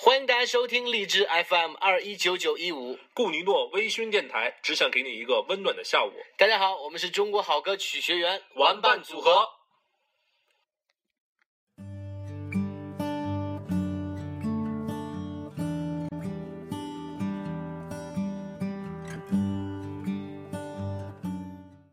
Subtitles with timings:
[0.00, 6.12] 欢迎大家收听荔枝 FM 二一九九一五，顾尼诺微醺电台，只想给你一个温暖的下午。
[6.36, 9.48] 大家好，我们是中国好歌曲学员玩伴组合。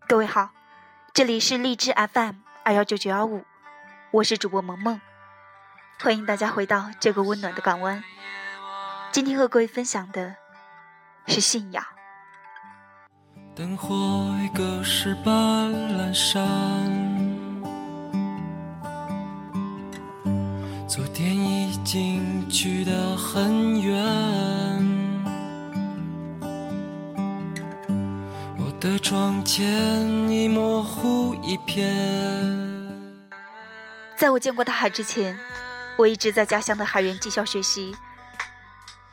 [0.08, 0.52] 各位好，
[1.12, 3.44] 这里是荔枝 FM 二幺九九幺五，
[4.12, 5.02] 我是主播萌萌，
[5.98, 8.04] 欢迎大家回到这个温暖的港湾。
[9.11, 10.36] 今天和各位分享的
[11.25, 11.83] 是信仰。
[13.56, 16.36] 灯火已隔世般阑珊，
[20.86, 23.96] 昨天已经去得很远。
[28.57, 29.65] 我的窗前
[30.29, 31.89] 已模糊一片。
[34.17, 35.38] 在我见过大海之前，
[35.98, 37.95] 我一直在家乡的海员技校学习。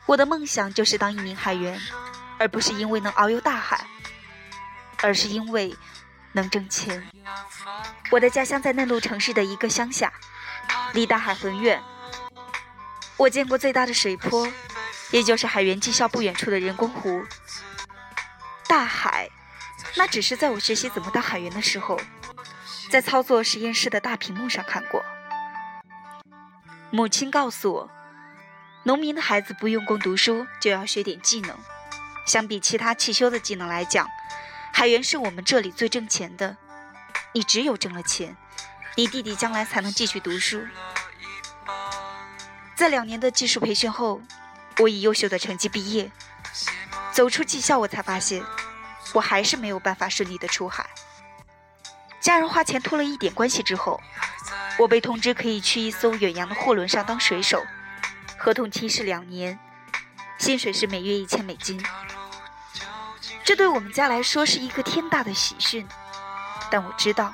[0.05, 1.79] 我的梦想就是当一名海员，
[2.37, 3.85] 而不是因为能遨游大海，
[5.01, 5.75] 而是因为
[6.33, 7.07] 能挣钱。
[8.11, 10.11] 我的家乡在内陆城市的一个乡下，
[10.93, 11.81] 离大海很远。
[13.17, 14.47] 我见过最大的水坡，
[15.11, 17.25] 也就是海员技校不远处的人工湖。
[18.67, 19.29] 大海。
[19.95, 21.99] 那只是在我学习怎么当海员的时候，
[22.89, 25.05] 在操作实验室的大屏幕上看过。
[26.95, 27.89] 母亲告诉我，
[28.83, 31.57] 农民的孩子不用功读书，就要学点技能。
[32.27, 34.07] 相比其他汽修的技能来讲，
[34.71, 36.55] 海员是我们这里最挣钱的。
[37.33, 38.37] 你只有挣了钱，
[38.95, 40.61] 你弟弟将来才能继续读书。
[42.75, 44.21] 在两年的技术培训后，
[44.77, 46.11] 我以优秀的成绩毕业，
[47.11, 48.43] 走出技校，我才发现。
[49.15, 50.87] 我还是没有办法顺利的出海。
[52.21, 53.99] 家人花钱托了一点关系之后，
[54.79, 57.63] 我被通知可以去一艘远洋的货轮上当水手，
[58.37, 59.57] 合同期是两年，
[60.37, 61.83] 薪水是每月一千美金。
[63.43, 65.87] 这对我们家来说是一个天大的喜讯，
[66.71, 67.33] 但我知道，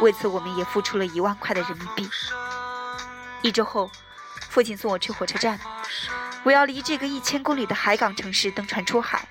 [0.00, 2.10] 为此我们也付出了一万块的人民币。
[3.42, 3.90] 一周后，
[4.48, 5.60] 父亲送我去火车站，
[6.42, 9.28] 我要离这个一千公里的海港城市登船出海。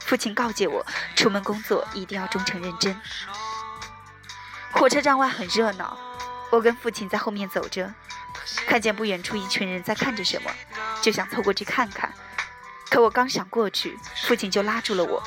[0.00, 0.84] 父亲告诫我，
[1.16, 3.00] 出门工作一定要忠诚认真。
[4.72, 5.96] 火车站外很热闹，
[6.50, 7.94] 我跟父亲在后面走着，
[8.66, 10.50] 看见不远处一群人在看着什么，
[11.00, 12.12] 就想凑过去看看。
[12.90, 13.96] 可我刚想过去，
[14.26, 15.22] 父亲就拉住了我。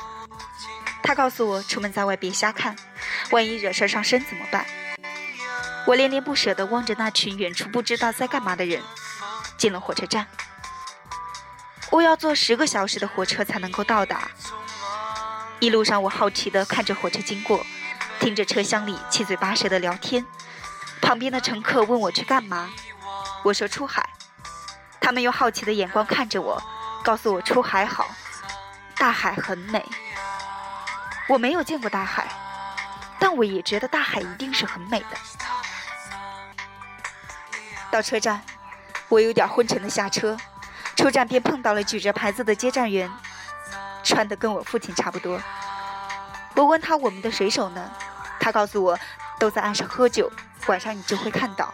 [1.01, 2.75] 他告诉我，出门在外别瞎看，
[3.31, 4.65] 万一惹事上身怎么办？
[5.85, 8.81] 我恋恋不舍地望着那群远处不知道在干嘛的人，
[9.57, 10.27] 进了火车站。
[11.91, 14.29] 我要坐十个小时的火车才能够到达。
[15.59, 17.65] 一路上，我好奇地看着火车经过，
[18.19, 20.25] 听着车厢里七嘴八舌的聊天。
[21.03, 22.69] 旁边的乘客问我去干嘛，
[23.43, 24.09] 我说出海。
[25.01, 26.63] 他们用好奇的眼光看着我，
[27.03, 28.07] 告诉我出海好，
[28.95, 29.85] 大海很美。
[31.27, 32.25] 我没有见过大海，
[33.19, 35.17] 但我也觉得大海一定是很美的。
[37.91, 38.41] 到车站，
[39.09, 40.37] 我有点昏沉的下车，
[40.95, 43.11] 出站便碰到了举着牌子的接站员。
[44.03, 45.39] 穿的跟我父亲差不多。
[46.55, 47.91] 我问他我们的水手呢，
[48.39, 48.97] 他告诉我
[49.37, 50.31] 都在岸上喝酒，
[50.67, 51.73] 晚上你就会看到。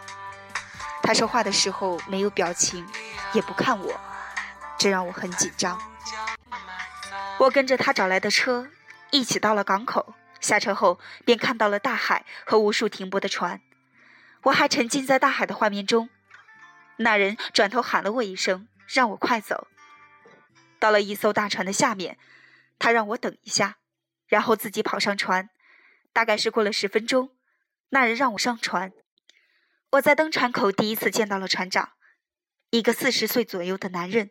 [1.02, 2.86] 他说话的时候没有表情，
[3.32, 4.00] 也不看我，
[4.78, 5.80] 这让我很紧张。
[7.38, 8.68] 我跟着他找来的车
[9.10, 13.60] 一起到了港口，下车后便看到了大海和无数停泊的船。
[14.42, 16.10] 我还沉浸在大海的画面中。
[16.96, 19.68] 那人转头喊了我一声，让我快走。
[20.78, 22.18] 到了一艘大船的下面，
[22.78, 23.76] 他让我等一下，
[24.26, 25.48] 然后自己跑上船。
[26.12, 27.30] 大概是过了十分钟，
[27.92, 28.92] 那人让我上船。
[29.92, 31.90] 我在登船口第一次见到了船长，
[32.70, 34.30] 一个四十岁左右的男人，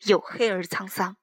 [0.00, 1.16] 黝黑而沧桑。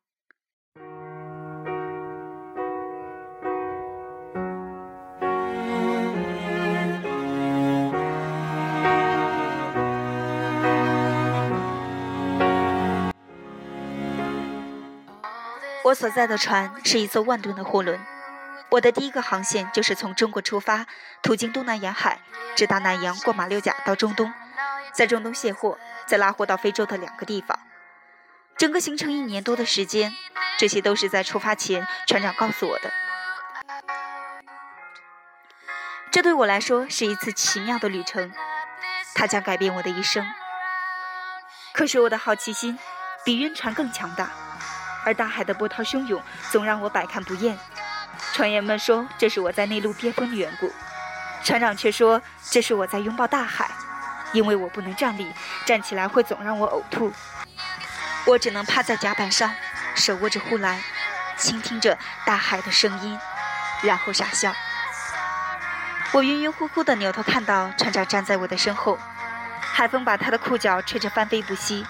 [15.85, 17.99] 我所在的船是一艘万吨的货轮，
[18.69, 20.85] 我的第一个航线就是从中国出发，
[21.23, 22.19] 途经东南沿海，
[22.55, 24.31] 直达南洋，过马六甲到中东，
[24.93, 27.57] 在中东卸货，再拉货到非洲的两个地方。
[28.55, 30.13] 整个行程一年多的时间，
[30.59, 32.91] 这些都是在出发前船长告诉我的。
[36.11, 38.31] 这对我来说是一次奇妙的旅程，
[39.15, 40.25] 它将改变我的一生。
[41.73, 42.77] 可是我的好奇心
[43.23, 44.29] 比晕船更强大。
[45.05, 47.57] 而大海的波涛汹涌，总让我百看不厌。
[48.33, 50.71] 船员们说这是我在内陆憋疯的缘故，
[51.43, 53.69] 船长却说这是我在拥抱大海，
[54.31, 55.31] 因为我不能站立，
[55.65, 57.11] 站起来会总让我呕吐。
[58.25, 59.53] 我只能趴在甲板上，
[59.95, 60.81] 手握着护栏，
[61.37, 63.17] 倾听着大海的声音，
[63.81, 64.53] 然后傻笑。
[66.11, 68.97] 我晕晕乎乎的扭头，看到船长站在我的身后，
[69.61, 71.85] 海风把他的裤脚吹着翻飞不息。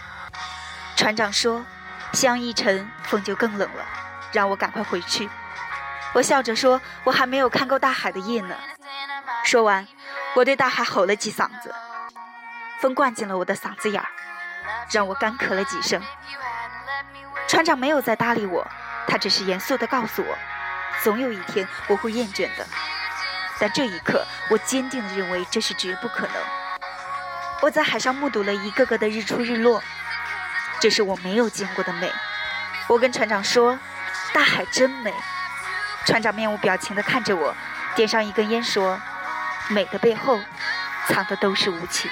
[0.95, 1.65] 船长说
[2.13, 3.85] ：“夕阳一沉，风就更冷了，
[4.31, 5.29] 让我赶快回去。”
[6.13, 8.55] 我笑着说：“我还没有看够大海的夜呢。”
[9.45, 9.87] 说完，
[10.35, 11.73] 我对大海吼了几嗓子，
[12.81, 14.07] 风灌进了我的嗓子眼儿，
[14.91, 16.01] 让我干咳了几声。
[17.47, 18.67] 船长没有再搭理我，
[19.07, 20.37] 他只是严肃地告诉我
[21.03, 22.65] ：“总有一天我会厌倦的。”
[23.59, 26.35] 但这一刻，我坚定地认为这是绝不可能。
[27.61, 29.83] 我在海上目睹了一个个的日出日落，
[30.79, 32.11] 这是我没有见过的美。
[32.87, 33.77] 我跟船长说
[34.33, 35.13] ：“大海真美。”
[36.05, 37.55] 船长面无表情地看着我，
[37.95, 38.99] 点上一根烟，说
[39.69, 40.39] ：“美的背后，
[41.07, 42.09] 藏的都是无情。”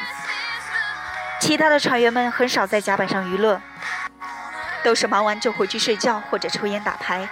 [1.40, 3.62] 其他的船员们很少在甲板上娱乐，
[4.84, 7.28] 都是忙完就回去睡觉或者抽烟打牌，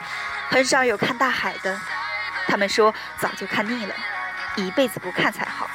[0.50, 1.78] 很少有看大海的。
[2.48, 3.96] 他们说早就看腻了，
[4.56, 5.70] 一辈子不看才好。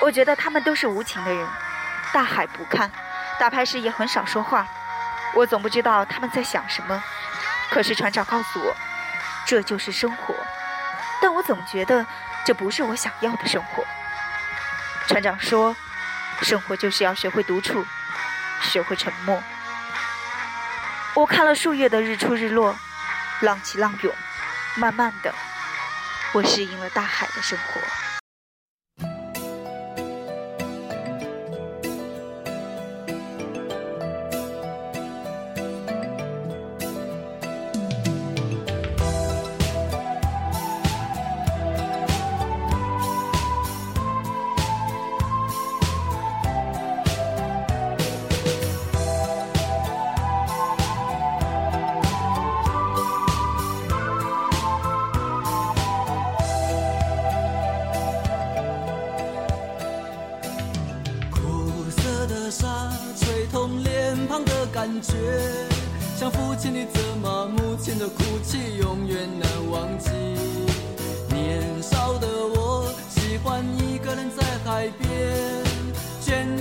[0.00, 1.46] 我觉得他们都是无情的人，
[2.12, 2.90] 大海不看，
[3.38, 4.66] 打牌时也很少说话。
[5.34, 7.02] 我总不知道他们在想什么，
[7.70, 8.74] 可是船长告诉我。
[9.46, 10.34] 这就是生活，
[11.20, 12.04] 但我总觉得
[12.44, 13.84] 这不是我想要的生活。
[15.06, 15.76] 船长说
[16.42, 17.84] ：“生活就是要学会独处，
[18.62, 19.42] 学会沉默。”
[21.14, 22.74] 我看了数月的日出日落，
[23.40, 24.12] 浪起浪涌，
[24.76, 25.32] 慢慢的，
[26.32, 27.80] 我适应了大海的生活。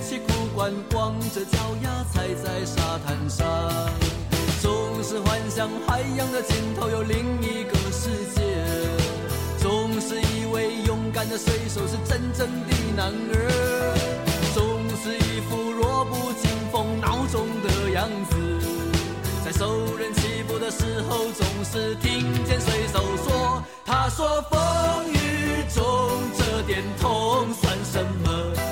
[0.07, 3.47] 起裤管，光着脚丫踩在沙滩上，
[4.61, 8.41] 总是幻想海洋的尽头有另一个世界，
[9.57, 13.97] 总是以为勇敢的水手是真正的男儿。
[14.53, 14.63] 总
[15.01, 18.35] 是一副弱不禁风孬种的样子，
[19.43, 24.59] 在受人欺负的时候，总是听见水手说：“他说风
[25.11, 25.83] 雨中
[26.37, 28.62] 这点痛算什么？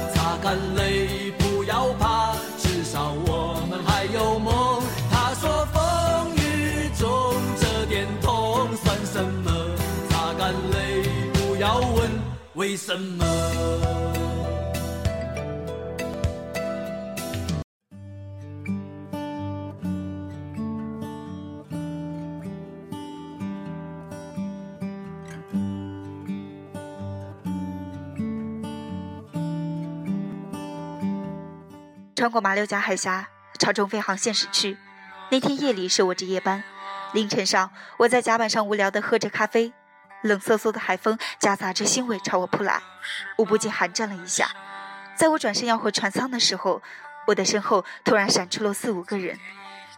[0.42, 9.52] 擦干泪，不要怕，至少我们还有梦。”他说风雨中这点痛算什么？
[10.10, 12.10] 擦干泪，不要问
[12.56, 13.24] 为什么。
[32.22, 34.78] 穿过马六甲海峡，朝中非航线驶去。
[35.32, 36.64] 那天夜里是我值夜班，
[37.14, 39.74] 凌晨上我在甲板上无聊地喝着咖啡，
[40.22, 42.80] 冷飕飕的海风夹杂着腥味朝我扑来，
[43.38, 44.52] 我不禁寒战了一下。
[45.16, 46.84] 在我转身要回船舱的时候，
[47.26, 49.40] 我的身后突然闪出了四五个人，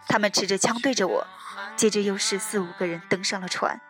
[0.07, 1.27] 他们持着枪对着我，
[1.75, 3.81] 接着又是四五个人登上了船。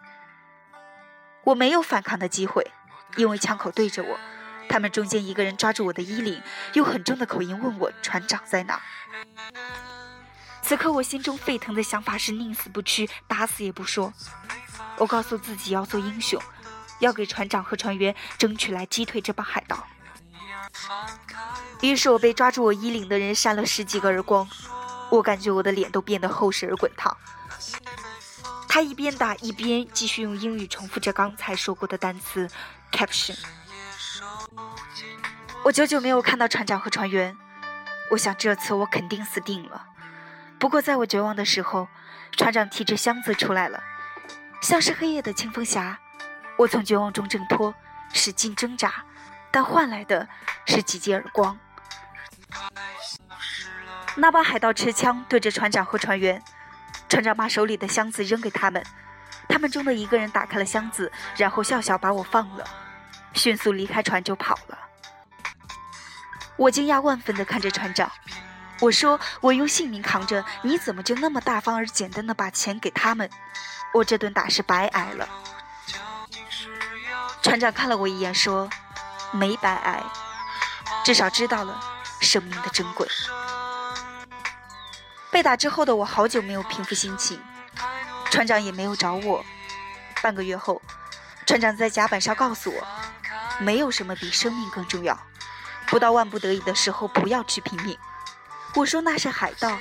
[1.43, 2.71] 我没有反抗的机会，
[3.15, 4.19] 因为枪口对着我。
[4.73, 6.41] 他们中间一个人抓住我的衣领，
[6.73, 8.81] 用很重的口音问我船长在哪。
[10.63, 14.11] 此刻我心中沸腾的想法是宁死不屈，打死也不说。
[14.97, 16.41] 我告诉自己要做英雄，
[16.97, 19.85] 要给船长和船员争取来击退这帮海盗。
[21.81, 24.49] 于是我被抓住我衣领的人扇了十几个耳光，
[25.11, 27.15] 我感觉我的脸都变得厚实而滚烫。
[28.67, 32.49] 他一边打一边继续用英语重复着刚才说过的单词
[32.91, 33.37] ：caption。
[35.63, 37.37] 我久久没有看到船长和船员，
[38.11, 39.87] 我想这次我肯定死定了。
[40.59, 41.87] 不过在我绝望的时候，
[42.31, 43.81] 船长提着箱子出来了，
[44.61, 45.99] 像是黑夜的清风侠。
[46.57, 47.73] 我从绝望中挣脱，
[48.13, 49.05] 使劲挣扎，
[49.51, 50.27] 但换来的
[50.65, 51.57] 是几记耳光。
[54.15, 56.43] 那帮海盗持枪对着船长和船员，
[57.09, 58.85] 船长把手里的箱子扔给他们，
[59.49, 62.63] 他们中的一个人打开了箱子，然后笑笑把我放了。
[63.33, 64.77] 迅速离开船就跑了。
[66.55, 68.11] 我惊讶万分地看着船长，
[68.79, 73.29] 我说我用性命扛着，你怎么就那么大方而简单的把钱给他们？
[73.93, 75.27] 我这顿打是白挨了。
[77.41, 78.69] 船长看了我一眼，说
[79.33, 80.01] ：“没白挨，
[81.03, 81.79] 至少知道了
[82.21, 83.07] 生命的珍贵。”
[85.29, 87.41] 被打之后的我好久没有平复心情，
[88.29, 89.43] 船长也没有找我。
[90.21, 90.81] 半个月后，
[91.45, 92.87] 船长在甲板上告诉我
[93.59, 95.17] ：“没有什么比生命更重要，
[95.87, 97.97] 不到万不得已的时候，不要去拼命。”
[98.75, 99.77] 我说那是海盗，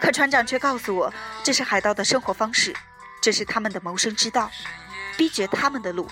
[0.00, 2.72] 可船长却告诉我，这是海盗的生活方式，
[3.20, 4.48] 这是他们的谋生之道，
[5.16, 6.08] 逼绝他们的路，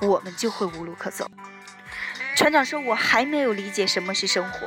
[0.00, 1.30] 我们就会无路可走。
[2.34, 4.66] 船长说我还没有理解什么是生活，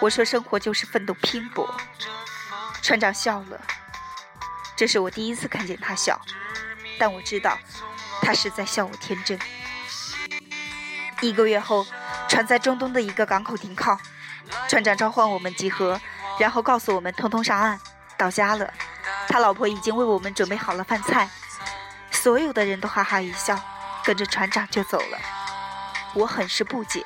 [0.00, 1.78] 我说生活就是奋斗拼搏。
[2.80, 3.60] 船长笑了，
[4.74, 6.18] 这是我第一次看见他笑，
[6.98, 7.58] 但我知道
[8.22, 9.38] 他是在笑我天真。
[11.20, 11.86] 一个月后，
[12.28, 13.98] 船在中东的一个港口停靠。
[14.68, 16.00] 船长召唤我们集合，
[16.38, 17.78] 然后告诉我们通通上岸，
[18.16, 18.72] 到家了。
[19.28, 21.28] 他老婆已经为我们准备好了饭菜。
[22.10, 23.58] 所有的人都哈哈一笑，
[24.04, 25.18] 跟着船长就走了。
[26.14, 27.04] 我很是不解。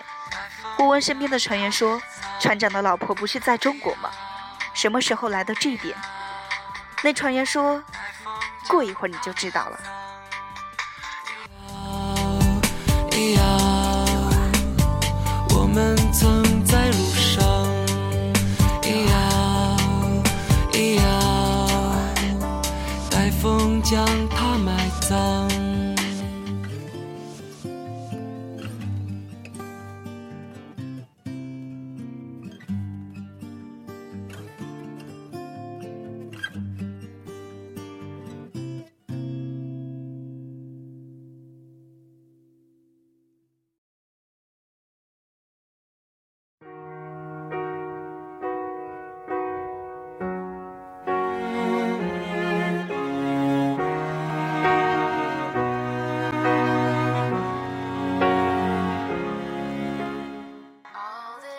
[0.78, 2.00] 我问身边的船员说
[2.40, 4.10] ：“船长的老婆不是在中国吗？
[4.72, 5.94] 什么时候来到这边？”
[7.04, 7.82] 那船员说
[8.68, 9.78] ：“过一会儿你就知道了。”
[16.16, 17.44] 曾在路上，
[18.84, 19.76] 一样
[20.72, 21.04] 一样
[23.10, 25.53] 带风将它埋葬。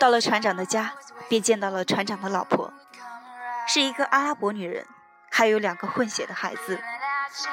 [0.05, 0.93] 到了船长的家，
[1.27, 2.71] 便见到了船长的老婆，
[3.67, 4.85] 是一个阿拉伯女人，
[5.31, 6.79] 还有两个混血的孩子。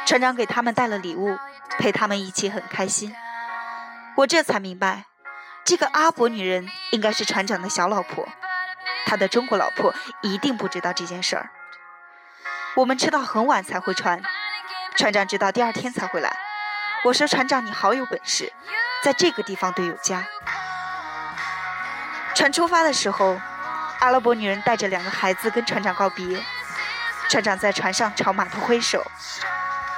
[0.05, 1.39] 船长给他们带了礼物，
[1.79, 3.17] 陪他们一起很开心。
[4.17, 5.07] 我这才明白，
[5.65, 8.29] 这个阿拉伯女人应该是船长的小老婆，
[9.07, 11.49] 他的中国老婆一定不知道这件事儿。
[12.75, 14.21] 我们吃到很晚才回船，
[14.95, 16.37] 船长直到第二天才回来。
[17.05, 18.53] 我说：“船长，你好有本事，
[19.03, 20.27] 在这个地方都有家。”
[22.35, 23.41] 船出发的时候，
[24.01, 26.43] 阿拉伯女人带着两个孩子跟船长告别。
[27.29, 29.11] 船长在船上朝码头挥手，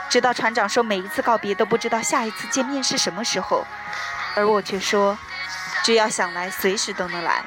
[0.08, 3.66] 直到船长说每一次告别都不知道下一次见面是什么时候，
[4.36, 5.18] 而我却说
[5.82, 7.42] 只要想来，随时都能来。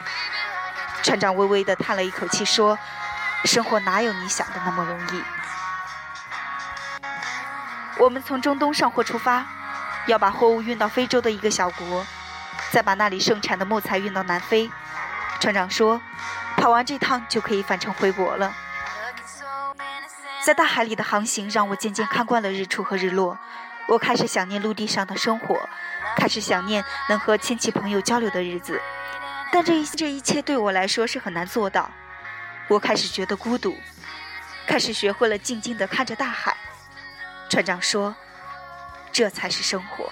[1.03, 2.77] 船长微微地叹了一口气说
[3.46, 5.24] ：“生活哪有你想的那么容易？”
[8.00, 9.46] 我们从中东上货出发，
[10.08, 12.06] 要把货物运到非洲的一个小国。
[12.72, 14.70] 再把那里盛产的木材运到南非，
[15.40, 16.02] 船长说，
[16.58, 18.54] 跑完这趟就可以返程回国了。
[20.46, 23.38] 在大海里的航行让我渐渐看惯了日出和日落，
[23.88, 25.70] 我开始想念陆地上的生活，
[26.16, 28.80] 开始想念能和亲戚朋友交流的日子。
[29.52, 31.90] 但这一这一切对我来说是很难做到。
[32.68, 33.76] 我开始觉得孤独，
[34.68, 36.56] 开始学会了静静地看着大海。
[37.50, 38.14] 船长说，
[39.12, 40.12] 这才是生活。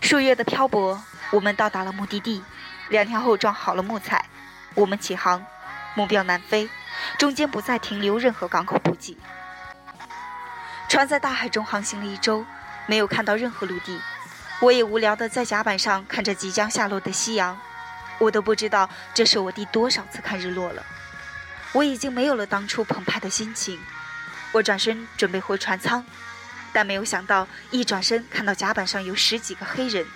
[0.00, 0.98] 数月的漂泊，
[1.30, 2.42] 我们到达了目的地。
[2.88, 4.24] 两天后装好了木材，
[4.74, 5.44] 我们起航，
[5.94, 6.70] 目标南非，
[7.18, 9.18] 中间不再停留任何港口补给。
[10.88, 12.44] 船在大海中航行了一周，
[12.86, 14.00] 没有看到任何陆地。
[14.60, 17.56] 我也无聊地在甲板上看着即将下落的夕阳。
[18.18, 20.84] 我都不知道这是我第多少次看日落了。
[21.72, 23.78] 我已经没有了当初澎湃的心情。
[24.50, 26.04] 我转身准备回船舱，
[26.72, 30.06] 但没有想到，一转身看到甲板上有十几个黑人，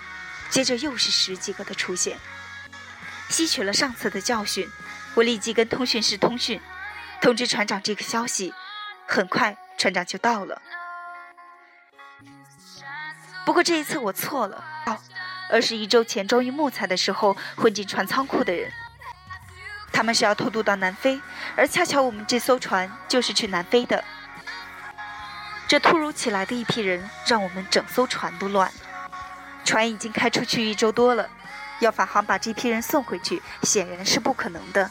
[0.49, 2.17] 接着又是十几个的出现。
[3.29, 4.67] 吸取了上次的教训，
[5.13, 6.59] 我立即跟通讯室通讯，
[7.21, 8.53] 通知船长这个消息。
[9.07, 9.55] 很快。
[9.77, 10.61] 船长就到了，
[13.45, 14.63] 不过这一次我错了，
[15.49, 18.71] 而是一周前装运木材的时候混进船仓库的人。
[19.91, 21.21] 他们是要偷渡到南非，
[21.55, 24.03] 而恰巧我们这艘船就是去南非的。
[25.67, 28.71] 这突如其来的一批人，让我们整艘船都乱。
[29.63, 31.29] 船已经开出去一周多了，
[31.79, 34.89] 要返航把这批人送回去，显然是不可能的。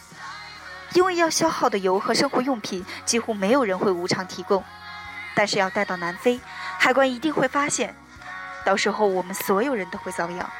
[0.94, 4.62] 因为要消耗的油和生活用品，几乎没有人会无偿提供。
[5.34, 6.38] 但是要带到南非，
[6.78, 7.94] 海关一定会发现，
[8.64, 10.50] 到时候我们所有人都会遭殃。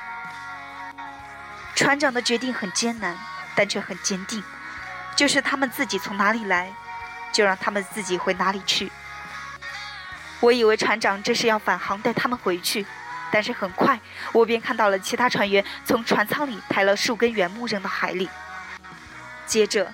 [1.75, 3.15] 船长的决定很艰难，
[3.55, 4.43] 但却很坚定，
[5.15, 6.73] 就是他们自己从哪里来，
[7.33, 8.91] 就让他们自己回哪里去。
[10.41, 12.87] 我以为船长这是要返航带他们回去，
[13.31, 14.01] 但是很快
[14.33, 18.31] 我便看到了其他船员从船舱里抬了数根原木扔到海里，
[19.47, 19.93] 接着。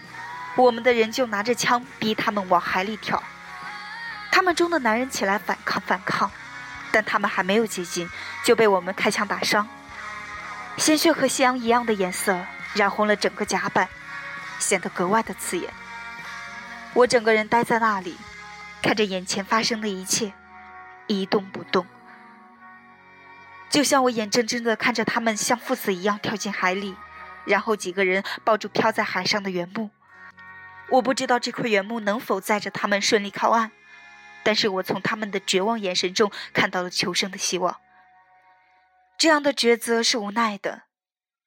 [0.59, 3.23] 我们的人就拿着枪逼他们往海里跳，
[4.33, 6.29] 他们中的男人起来反抗反抗，
[6.91, 8.11] 但他们还没有接近，
[8.45, 9.69] 就被我们开枪打伤，
[10.77, 13.88] 鲜血和夕阳一样的颜色染红了整个甲板，
[14.59, 15.73] 显得格外的刺眼。
[16.93, 18.19] 我整个人呆在那里，
[18.83, 20.33] 看着眼前发生的一切，
[21.07, 21.87] 一动不动，
[23.71, 26.97] 就像我眼睁睁地看着他们像赴死一样跳进海里，
[27.45, 29.91] 然后几个人抱住漂在海上的原木。
[30.90, 33.71] 我不知道这块原木能否载着他们顺利靠岸，
[34.42, 37.80] 但是我从他们的绝望眼神中看到了求生的希望。
[39.18, 40.85] 这样的抉择是无奈的，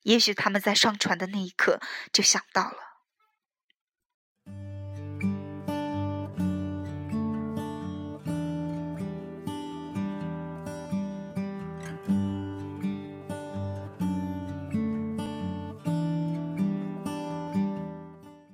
[0.03, 1.79] 也许他们在上船的那一刻
[2.12, 2.90] 就想到了。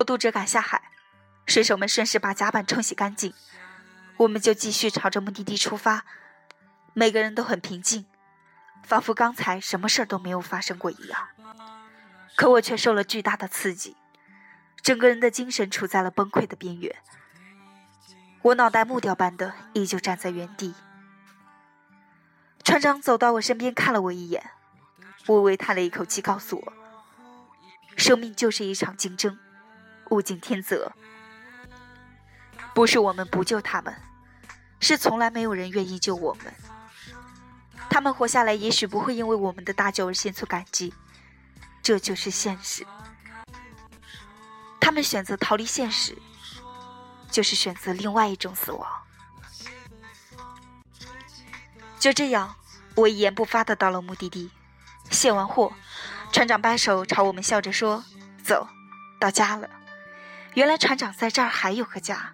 [0.08, 0.82] 渡者赶下海，
[1.46, 3.34] 水手们顺势把甲板冲洗干净，
[4.16, 6.06] 我们就继续朝着目的地出发。
[6.94, 8.06] 每个人都很平静，
[8.84, 11.28] 仿佛刚才什么事儿都没有发生过一样。
[12.38, 13.98] 可我却受了巨大的刺激，
[14.82, 16.96] 整个人的精神处在了崩溃的边缘。
[18.44, 20.74] 我脑袋木雕般的依旧站在原地。
[22.64, 24.52] 船长走到我身边看了我一眼，
[25.28, 26.74] 微微叹了一口气，告诉我
[27.98, 29.38] ：“生命就是一场竞争。”
[30.12, 30.94] 物竞天择，
[32.74, 33.96] 不是我们不救他们，
[34.80, 36.54] 是从来没有人愿意救我们。
[37.90, 40.94] 他们活下来，也许不会因为我们的大救而献出感激，
[41.82, 42.86] 这就是现实。
[44.80, 46.18] 他们选择逃离现实，
[47.32, 48.88] 就是选择另外一种死亡。
[52.00, 52.56] 就这样，
[52.96, 54.52] 我一言不发的到了目的地，
[55.10, 55.74] 卸完货，
[56.32, 58.04] 船长摆手朝我们笑着说
[58.46, 58.68] ：“走
[59.20, 59.68] 到家了。”
[60.58, 62.34] 原来船长在这儿还有个家。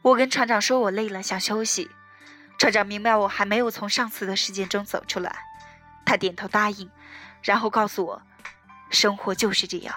[0.00, 1.90] 我跟船长说我累了，想休息。
[2.56, 5.36] 船长明白我还没有从上次的事件中走出来，
[6.06, 6.90] 他点头答应，
[7.42, 8.22] 然后告诉我，
[8.88, 9.94] 生活就是这样。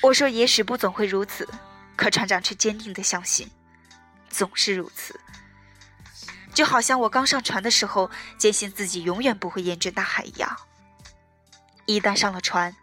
[0.00, 1.46] 我说也许不总会如此，
[1.94, 3.46] 可船长却坚定的相信，
[4.30, 5.20] 总是如此。
[6.54, 10.56] 就好像我刚上船的时候，坚信自己永远不会厌倦大海一样。
[11.84, 12.74] 一旦上了船。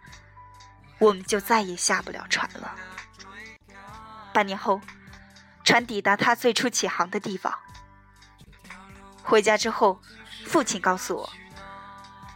[1.05, 2.75] 我们就再也下不了船了。
[4.33, 4.81] 半年后，
[5.63, 7.53] 船抵达他最初起航的地方。
[9.21, 10.01] 回家之后，
[10.47, 11.29] 父亲告诉我，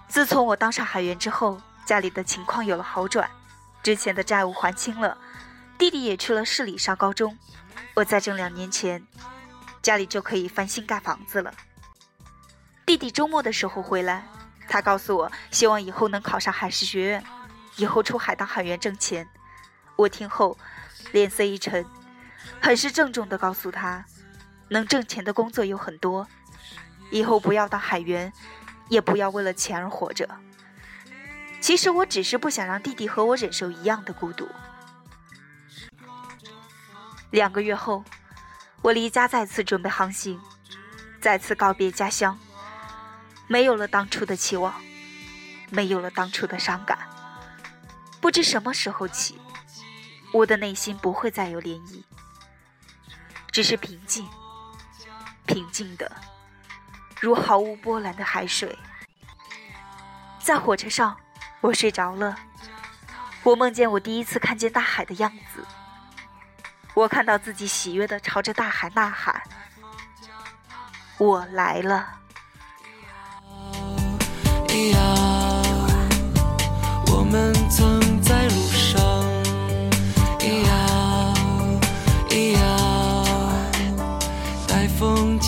[0.08, 3.27] 自从我当上海员之后，家里的情况有了好转，
[3.82, 5.17] 之前的债务还清了，
[5.79, 7.36] 弟弟也去了市里上高中。
[7.95, 9.03] 我再挣两年钱，
[9.82, 11.51] 家里就可以翻新盖房子了。
[12.86, 14.27] 弟弟周末的时候回来，
[14.67, 17.23] 他告诉我，希望以后能考上海事学院。
[17.80, 19.26] 以后出海当海员挣钱，
[19.96, 20.58] 我听后
[21.13, 21.86] 脸色一沉，
[22.62, 24.04] 很是郑重地告诉他，
[24.68, 26.28] 能挣钱的工作有很多，
[27.10, 28.34] 以后不要当海员，
[28.89, 30.30] 也不要为了钱而活着。
[31.62, 34.50] 其实我只是不想让弟弟和我忍受一样的孤独。
[37.32, 38.04] 两个月后，
[38.82, 40.38] 我离家再次准备航行，
[41.22, 42.38] 再次告别家乡，
[43.48, 44.74] 没有了当初的期望，
[45.70, 46.98] 没有了当初的伤感。
[48.21, 49.39] 不知什么时候起，
[50.34, 52.03] 我的内心不会再有涟漪，
[53.51, 54.27] 只是平静，
[55.45, 56.12] 平静的
[57.19, 58.77] 如毫无波澜的海水。
[60.39, 61.15] 在火车上，
[61.62, 62.36] 我睡着了，
[63.43, 65.65] 我梦见我第一次看见大海的样子，
[66.93, 69.41] 我看到自己喜悦的朝着大海呐喊
[71.17, 72.15] ：“我来了。”
[77.12, 78.09] 我们曾。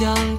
[0.01, 0.30] 将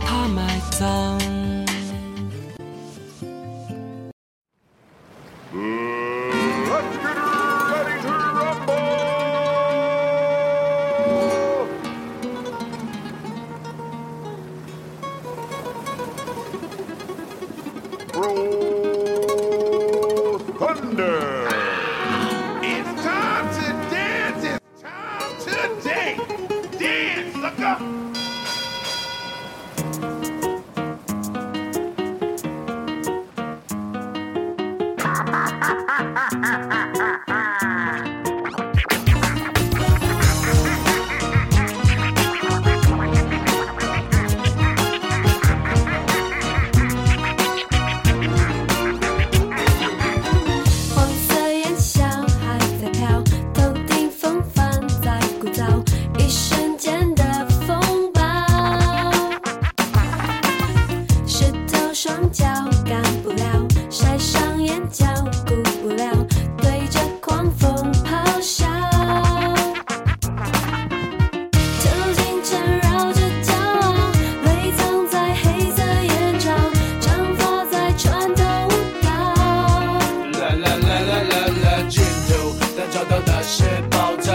[83.52, 84.31] 写宝藏